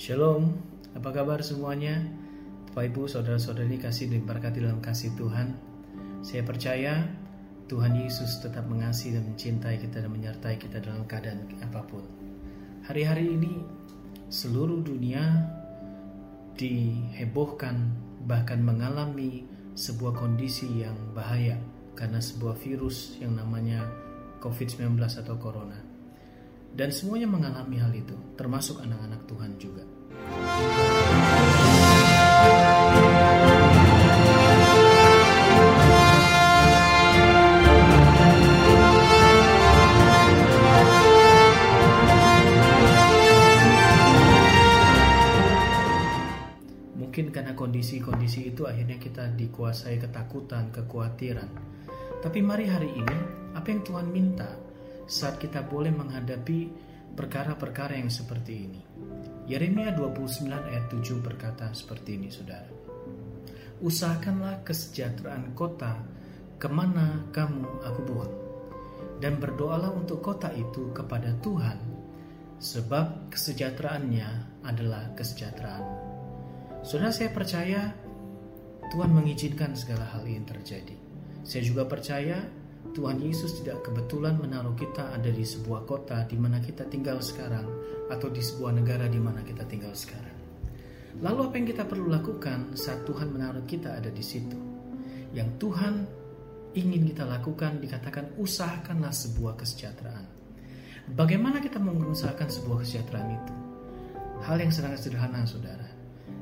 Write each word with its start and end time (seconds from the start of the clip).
Shalom, 0.00 0.56
apa 0.96 1.12
kabar 1.12 1.44
semuanya? 1.44 2.00
Bapak 2.72 2.88
Ibu, 2.88 3.04
saudara-saudari 3.04 3.76
kasih 3.76 4.08
diberkati 4.08 4.64
dalam 4.64 4.80
kasih 4.80 5.12
Tuhan. 5.12 5.52
Saya 6.24 6.40
percaya 6.40 7.04
Tuhan 7.68 7.92
Yesus 8.00 8.40
tetap 8.40 8.64
mengasihi 8.64 9.20
dan 9.20 9.28
mencintai 9.28 9.76
kita 9.76 10.00
dan 10.00 10.08
menyertai 10.08 10.56
kita 10.56 10.80
dalam 10.80 11.04
keadaan 11.04 11.44
apa 11.60 11.84
pun. 11.84 12.00
Hari-hari 12.88 13.28
ini 13.28 13.60
seluruh 14.32 14.80
dunia 14.80 15.20
dihebohkan 16.56 17.92
bahkan 18.24 18.64
mengalami 18.64 19.44
sebuah 19.76 20.16
kondisi 20.16 20.80
yang 20.80 20.96
bahaya 21.12 21.60
karena 21.92 22.24
sebuah 22.24 22.56
virus 22.56 23.20
yang 23.20 23.36
namanya 23.36 23.84
COVID-19 24.40 24.96
atau 24.96 25.36
Corona. 25.36 25.89
Dan 26.70 26.94
semuanya 26.94 27.26
mengalami 27.26 27.76
hal 27.82 27.92
itu, 27.92 28.14
termasuk 28.38 28.78
anak-anak 28.80 29.26
Tuhan 29.26 29.52
juga. 29.58 29.84
Mungkin 46.96 47.34
karena 47.34 47.52
kondisi-kondisi 47.58 48.54
itu 48.54 48.64
akhirnya 48.64 48.96
kita 48.96 49.34
dikuasai 49.34 49.98
ketakutan, 49.98 50.70
kekhawatiran. 50.70 51.50
Tapi 52.22 52.38
mari 52.40 52.70
hari 52.70 52.94
ini, 52.94 53.16
apa 53.52 53.66
yang 53.68 53.82
Tuhan 53.82 54.08
minta 54.08 54.69
saat 55.10 55.42
kita 55.42 55.66
boleh 55.66 55.90
menghadapi 55.90 56.70
perkara-perkara 57.18 57.98
yang 57.98 58.06
seperti 58.06 58.70
ini. 58.70 58.82
Yeremia 59.50 59.90
29 59.98 60.46
ayat 60.46 60.86
7 60.86 61.18
berkata 61.18 61.74
seperti 61.74 62.14
ini 62.14 62.30
saudara. 62.30 62.70
Usahakanlah 63.82 64.62
kesejahteraan 64.62 65.50
kota 65.58 65.98
ke 66.62 66.70
mana 66.70 67.26
kamu 67.34 67.66
aku 67.82 68.00
buang. 68.06 68.34
Dan 69.18 69.36
berdoalah 69.42 69.90
untuk 69.90 70.22
kota 70.22 70.54
itu 70.54 70.94
kepada 70.94 71.34
Tuhan. 71.42 71.76
Sebab 72.62 73.34
kesejahteraannya 73.34 74.62
adalah 74.62 75.10
kesejahteraanmu. 75.18 75.96
Saudara 76.86 77.10
saya 77.10 77.34
percaya 77.34 77.90
Tuhan 78.94 79.10
mengizinkan 79.10 79.74
segala 79.74 80.06
hal 80.14 80.22
ini 80.24 80.44
terjadi. 80.46 80.96
Saya 81.42 81.62
juga 81.66 81.88
percaya 81.88 82.59
Tuhan 82.90 83.22
Yesus 83.22 83.60
tidak 83.62 83.86
kebetulan 83.86 84.40
menaruh 84.40 84.74
kita 84.74 85.14
ada 85.14 85.30
di 85.30 85.44
sebuah 85.44 85.86
kota 85.86 86.26
di 86.26 86.34
mana 86.34 86.58
kita 86.58 86.88
tinggal 86.88 87.22
sekarang 87.22 87.68
atau 88.10 88.26
di 88.32 88.42
sebuah 88.42 88.72
negara 88.72 89.06
di 89.06 89.20
mana 89.20 89.44
kita 89.46 89.68
tinggal 89.68 89.94
sekarang. 89.94 90.34
Lalu 91.20 91.40
apa 91.44 91.54
yang 91.60 91.68
kita 91.70 91.84
perlu 91.86 92.08
lakukan 92.10 92.74
saat 92.74 93.06
Tuhan 93.06 93.30
menaruh 93.30 93.62
kita 93.68 93.94
ada 93.94 94.10
di 94.10 94.24
situ? 94.24 94.58
Yang 95.30 95.48
Tuhan 95.62 95.94
ingin 96.74 97.02
kita 97.14 97.28
lakukan 97.28 97.78
dikatakan 97.78 98.34
usahakanlah 98.40 99.14
sebuah 99.14 99.54
kesejahteraan. 99.60 100.26
Bagaimana 101.14 101.62
kita 101.62 101.78
mengusahakan 101.78 102.48
sebuah 102.48 102.82
kesejahteraan 102.82 103.30
itu? 103.30 103.54
Hal 104.50 104.56
yang 104.56 104.72
sangat 104.74 105.04
sederhana, 105.04 105.46
saudara. 105.46 105.86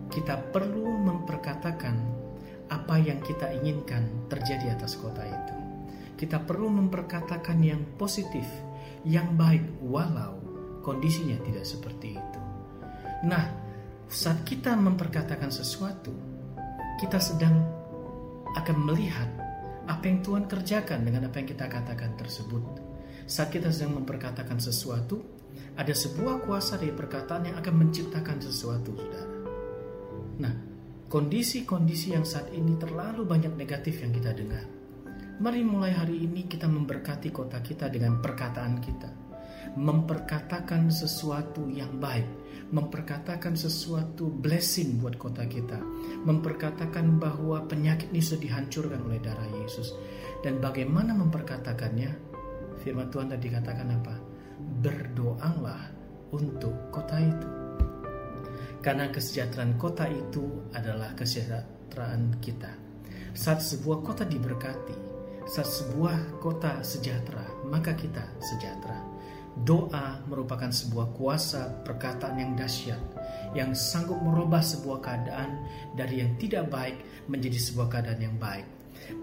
Kita 0.09 0.39
perlu 0.55 0.87
memperkatakan 1.03 1.97
apa 2.73 2.97
yang 3.01 3.21
kita 3.21 3.53
inginkan 3.61 4.29
terjadi 4.33 4.77
atas 4.77 4.97
kota 4.97 5.25
itu 5.25 5.68
kita 6.19 6.43
perlu 6.43 6.67
memperkatakan 6.67 7.63
yang 7.63 7.95
positif, 7.95 8.43
yang 9.07 9.39
baik, 9.39 9.63
walau 9.79 10.43
kondisinya 10.83 11.39
tidak 11.47 11.63
seperti 11.63 12.19
itu. 12.19 12.41
Nah, 13.23 13.47
saat 14.11 14.43
kita 14.43 14.75
memperkatakan 14.75 15.55
sesuatu, 15.55 16.11
kita 16.99 17.23
sedang 17.23 17.55
akan 18.59 18.77
melihat 18.83 19.31
apa 19.87 20.05
yang 20.11 20.19
Tuhan 20.27 20.51
kerjakan 20.51 21.07
dengan 21.07 21.31
apa 21.31 21.39
yang 21.39 21.49
kita 21.55 21.71
katakan 21.71 22.19
tersebut. 22.19 22.67
Saat 23.31 23.55
kita 23.55 23.71
sedang 23.71 24.03
memperkatakan 24.03 24.59
sesuatu, 24.59 25.23
ada 25.79 25.95
sebuah 25.95 26.43
kuasa 26.43 26.83
dari 26.83 26.91
perkataan 26.91 27.47
yang 27.47 27.57
akan 27.63 27.75
menciptakan 27.87 28.43
sesuatu, 28.43 28.91
saudara. 28.99 29.39
Nah, 30.43 30.55
kondisi-kondisi 31.07 32.19
yang 32.19 32.27
saat 32.27 32.51
ini 32.51 32.75
terlalu 32.75 33.23
banyak 33.23 33.55
negatif 33.55 34.03
yang 34.03 34.11
kita 34.11 34.35
dengar 34.35 34.78
Mari 35.39 35.63
mulai 35.63 35.95
hari 35.95 36.27
ini 36.27 36.51
kita 36.51 36.67
memberkati 36.67 37.31
kota 37.31 37.63
kita 37.63 37.87
dengan 37.87 38.19
perkataan 38.19 38.83
kita. 38.83 39.07
Memperkatakan 39.79 40.91
sesuatu 40.91 41.71
yang 41.71 42.03
baik, 42.03 42.27
memperkatakan 42.75 43.55
sesuatu 43.55 44.27
blessing 44.35 44.99
buat 44.99 45.15
kota 45.15 45.47
kita, 45.47 45.79
memperkatakan 46.27 47.23
bahwa 47.23 47.63
penyakit 47.71 48.11
ini 48.11 48.19
sudah 48.19 48.51
dihancurkan 48.51 48.99
oleh 48.99 49.23
darah 49.23 49.47
Yesus. 49.63 49.95
Dan 50.43 50.59
bagaimana 50.59 51.15
memperkatakannya? 51.15 52.11
Firman 52.83 53.07
Tuhan 53.07 53.31
tadi 53.31 53.47
katakan 53.47 53.95
apa? 53.95 54.19
Berdoalah 54.83 55.83
untuk 56.35 56.91
kota 56.91 57.15
itu. 57.15 57.49
Karena 58.83 59.07
kesejahteraan 59.07 59.79
kota 59.79 60.11
itu 60.11 60.67
adalah 60.75 61.15
kesejahteraan 61.15 62.43
kita. 62.43 62.75
Saat 63.39 63.63
sebuah 63.63 64.03
kota 64.03 64.27
diberkati, 64.27 65.18
saat 65.49 65.69
sebuah 65.69 66.45
kota 66.45 66.85
sejahtera, 66.85 67.45
maka 67.65 67.97
kita 67.97 68.23
sejahtera. 68.39 69.01
Doa 69.59 70.23
merupakan 70.31 70.71
sebuah 70.71 71.19
kuasa 71.19 71.83
perkataan 71.83 72.39
yang 72.39 72.53
dahsyat 72.55 73.01
yang 73.57 73.73
sanggup 73.73 74.21
merubah 74.21 74.61
sebuah 74.61 75.01
keadaan 75.03 75.67
dari 75.97 76.21
yang 76.23 76.37
tidak 76.37 76.69
baik 76.69 76.97
menjadi 77.27 77.59
sebuah 77.59 77.89
keadaan 77.91 78.21
yang 78.21 78.37
baik. 78.37 78.67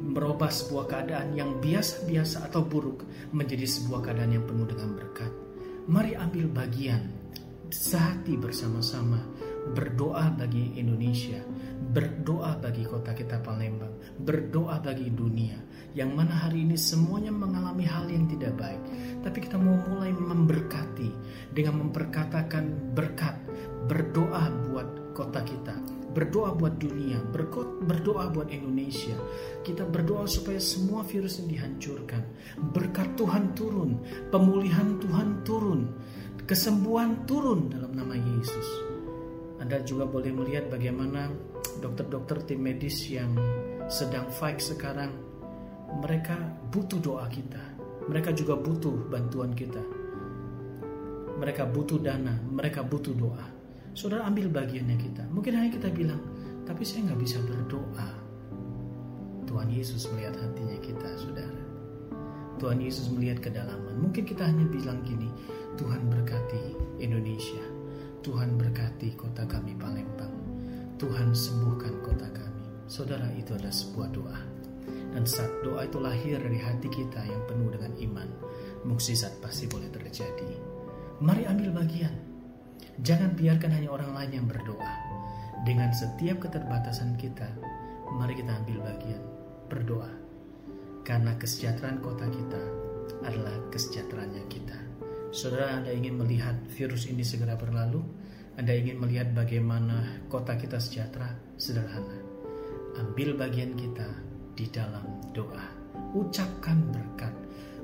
Merubah 0.01 0.49
sebuah 0.49 0.85
keadaan 0.89 1.37
yang 1.37 1.61
biasa-biasa 1.61 2.49
atau 2.49 2.65
buruk 2.65 3.05
menjadi 3.31 3.69
sebuah 3.69 4.01
keadaan 4.09 4.33
yang 4.33 4.45
penuh 4.49 4.65
dengan 4.65 4.97
berkat. 4.97 5.29
Mari 5.85 6.17
ambil 6.17 6.49
bagian 6.49 7.05
sehati 7.69 8.33
bersama-sama 8.33 9.21
berdoa 9.73 10.29
bagi 10.37 10.77
Indonesia, 10.77 11.41
berdoa 11.95 12.59
bagi 12.61 12.85
kota 12.85 13.15
kita 13.17 13.41
Palembang, 13.41 13.97
berdoa 14.21 14.77
bagi 14.77 15.09
dunia 15.09 15.57
yang 15.95 16.11
mana 16.11 16.35
hari 16.35 16.67
ini 16.67 16.75
semuanya 16.75 17.31
mengalami 17.31 17.87
hal 17.87 18.05
yang 18.11 18.27
tidak 18.27 18.53
baik. 18.59 18.81
Tapi 19.23 19.37
kita 19.39 19.55
mau 19.55 19.79
mulai 19.89 20.11
memberkati 20.11 21.09
dengan 21.55 21.87
memperkatakan 21.87 22.93
berkat, 22.93 23.39
berdoa 23.87 24.51
buat 24.69 25.15
kota 25.15 25.39
kita, 25.47 25.71
berdoa 26.11 26.51
buat 26.51 26.75
dunia, 26.75 27.23
berdoa 27.87 28.27
buat 28.27 28.51
Indonesia. 28.51 29.15
Kita 29.63 29.87
berdoa 29.87 30.27
supaya 30.27 30.59
semua 30.59 31.07
virus 31.07 31.39
ini 31.39 31.55
dihancurkan. 31.55 32.21
Berkat 32.75 33.15
Tuhan 33.15 33.55
turun, 33.55 33.95
pemulihan 34.35 34.99
Tuhan 34.99 35.47
turun, 35.47 35.87
kesembuhan 36.43 37.23
turun 37.23 37.71
dalam 37.71 37.95
nama 37.95 38.19
Yesus. 38.19 38.74
Anda 39.65 39.81
juga 39.81 40.05
boleh 40.05 40.29
melihat 40.29 40.69
bagaimana 40.69 41.33
dokter-dokter 41.81 42.37
tim 42.45 42.61
medis 42.61 43.01
yang 43.09 43.33
sedang 43.89 44.29
fight 44.29 44.61
sekarang 44.61 45.09
mereka 46.05 46.37
butuh 46.69 47.01
doa 47.01 47.25
kita. 47.25 47.73
Mereka 48.05 48.37
juga 48.37 48.61
butuh 48.61 49.09
bantuan 49.09 49.57
kita. 49.57 49.81
Mereka 51.41 51.73
butuh 51.73 51.97
dana, 51.97 52.37
mereka 52.45 52.85
butuh 52.85 53.17
doa. 53.17 53.41
Saudara 53.97 54.29
ambil 54.29 54.53
bagiannya 54.53 55.01
kita. 55.01 55.25
Mungkin 55.33 55.57
hanya 55.57 55.73
kita 55.73 55.89
bilang, 55.89 56.21
tapi 56.69 56.85
saya 56.85 57.09
nggak 57.09 57.25
bisa 57.25 57.41
berdoa. 57.41 58.09
Tuhan 59.49 59.73
Yesus 59.73 60.05
melihat 60.13 60.37
hatinya 60.45 60.77
kita, 60.77 61.09
saudara. 61.17 61.61
Tuhan 62.61 62.85
Yesus 62.85 63.09
melihat 63.09 63.41
kedalaman. 63.41 63.97
Mungkin 63.97 64.29
kita 64.29 64.45
hanya 64.45 64.69
bilang 64.69 65.01
gini, 65.01 65.33
Tuhan 65.73 66.05
berkati 66.05 67.01
Indonesia. 67.01 67.74
Tuhan 68.25 68.57
berkati 68.57 69.13
kota 69.13 69.45
kami 69.45 69.77
Palembang. 69.77 70.33
Tuhan 70.97 71.37
sembuhkan 71.37 72.01
kota 72.01 72.25
kami. 72.33 72.89
Saudara, 72.89 73.29
itu 73.37 73.53
adalah 73.53 73.69
sebuah 73.69 74.09
doa. 74.09 74.39
Dan 75.13 75.29
saat 75.29 75.61
doa 75.61 75.85
itu 75.85 76.01
lahir 76.01 76.41
dari 76.41 76.57
hati 76.57 76.89
kita 76.89 77.21
yang 77.21 77.45
penuh 77.45 77.69
dengan 77.77 77.93
iman, 77.93 78.25
mukjizat 78.81 79.29
pasti 79.45 79.69
boleh 79.69 79.93
terjadi. 79.93 80.57
Mari 81.21 81.45
ambil 81.45 81.85
bagian. 81.85 82.17
Jangan 83.05 83.37
biarkan 83.37 83.69
hanya 83.77 83.93
orang 83.93 84.17
lain 84.17 84.41
yang 84.41 84.47
berdoa. 84.49 84.93
Dengan 85.61 85.93
setiap 85.93 86.49
keterbatasan 86.49 87.21
kita, 87.21 87.45
mari 88.09 88.33
kita 88.41 88.57
ambil 88.57 88.89
bagian 88.89 89.21
berdoa. 89.69 90.09
Karena 91.05 91.37
kesejahteraan 91.37 92.01
kota 92.01 92.25
kita 92.33 92.61
adalah 93.21 93.53
kesejahteraannya 93.69 94.49
kita. 94.49 94.84
Saudara 95.35 95.75
Anda 95.75 95.91
ingin 95.91 96.15
melihat 96.15 96.55
virus 96.79 97.11
ini 97.11 97.19
segera 97.19 97.59
berlalu? 97.59 97.99
Anda 98.55 98.71
ingin 98.71 99.03
melihat 99.03 99.35
bagaimana 99.35 100.23
kota 100.31 100.55
kita 100.55 100.79
sejahtera? 100.79 101.27
Sederhana. 101.59 102.15
Ambil 103.03 103.35
bagian 103.35 103.75
kita 103.75 104.07
di 104.55 104.63
dalam 104.71 105.03
doa. 105.35 105.67
Ucapkan 106.15 106.87
berkat, 106.87 107.35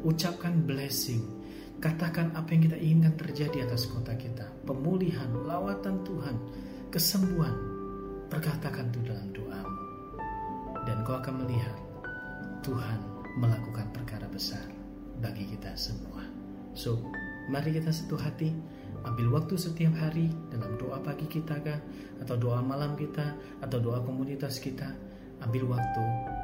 ucapkan 0.08 0.64
blessing. 0.64 1.28
Katakan 1.84 2.32
apa 2.40 2.56
yang 2.56 2.72
kita 2.72 2.78
inginkan 2.80 3.20
terjadi 3.20 3.68
atas 3.68 3.84
kota 3.92 4.16
kita. 4.16 4.48
Pemulihan, 4.64 5.28
lawatan 5.44 6.08
Tuhan, 6.08 6.40
kesembuhan. 6.88 7.52
Perkatakan 8.32 8.96
itu 8.96 9.12
dalam 9.12 9.28
doamu. 9.36 9.84
Dan 10.88 11.04
kau 11.04 11.20
akan 11.20 11.44
melihat 11.44 11.76
Tuhan 12.64 13.00
melakukan 13.44 13.92
perkara 13.92 14.32
besar 14.32 14.64
bagi 15.20 15.52
kita 15.52 15.76
semua. 15.76 16.24
So, 16.72 16.96
mari 17.50 17.74
kita 17.74 17.90
satu 17.90 18.20
hati 18.20 18.54
ambil 19.02 19.34
waktu 19.34 19.58
setiap 19.58 19.98
hari 19.98 20.30
dalam 20.54 20.78
doa 20.78 21.02
pagi 21.02 21.26
kita 21.26 21.58
kah 21.64 21.80
atau 22.22 22.38
doa 22.38 22.62
malam 22.62 22.94
kita 22.94 23.34
atau 23.64 23.82
doa 23.82 24.04
komunitas 24.06 24.62
kita. 24.62 24.94
Ambil 25.42 25.66
waktu 25.66 26.04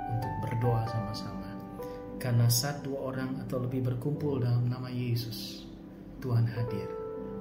untuk 0.10 0.34
berdoa 0.42 0.90
sama-sama. 0.90 1.54
Karena 2.18 2.50
saat 2.50 2.82
dua 2.82 3.14
orang 3.14 3.38
atau 3.46 3.62
lebih 3.62 3.86
berkumpul 3.86 4.42
dalam 4.42 4.66
nama 4.66 4.90
Yesus 4.90 5.70
Tuhan 6.18 6.50
hadir. 6.50 6.90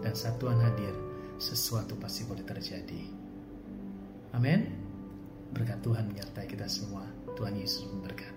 Dan 0.04 0.12
saat 0.12 0.36
Tuhan 0.36 0.60
hadir 0.60 0.92
sesuatu 1.40 1.96
pasti 1.96 2.28
boleh 2.28 2.44
terjadi. 2.44 3.08
Amin. 4.36 4.68
Berkat 5.56 5.80
Tuhan 5.80 6.12
menyertai 6.12 6.44
kita 6.44 6.68
semua. 6.68 7.08
Tuhan 7.32 7.56
Yesus 7.56 7.88
memberkati 7.88 8.36